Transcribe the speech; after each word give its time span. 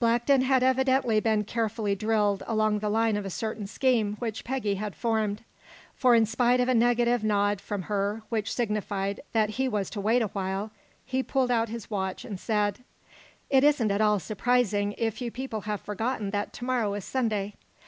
Blackton 0.00 0.40
had 0.40 0.64
evidently 0.64 1.20
been 1.20 1.44
carefully 1.44 1.94
drilled 1.94 2.42
along 2.48 2.80
the 2.80 2.88
line 2.90 3.16
of 3.16 3.24
a 3.24 3.30
certain 3.30 3.64
scheme 3.68 4.16
which 4.18 4.42
Peggy 4.42 4.74
had 4.74 4.96
formed, 4.96 5.44
for 5.94 6.16
in 6.16 6.26
spite 6.26 6.58
of 6.58 6.68
a 6.68 6.74
negative 6.74 7.22
nod 7.22 7.60
from 7.60 7.82
her, 7.82 8.22
which 8.28 8.52
signified 8.52 9.20
that 9.34 9.50
he 9.50 9.68
was 9.68 9.88
to 9.90 10.00
wait 10.00 10.20
a 10.20 10.26
while, 10.34 10.72
he 11.04 11.22
pulled 11.22 11.52
out 11.52 11.68
his 11.68 11.88
watch, 11.88 12.24
and 12.24 12.40
said: 12.40 12.82
"It 13.50 13.62
isn't 13.62 13.92
at 13.92 14.00
all 14.00 14.18
surprising 14.18 14.96
if 14.98 15.20
you 15.22 15.30
people 15.30 15.60
have 15.60 15.80
forgotten 15.80 16.30
that 16.30 16.52
to 16.54 16.64
morrow 16.64 16.94
is 16.94 17.04
Sunday. 17.04 17.54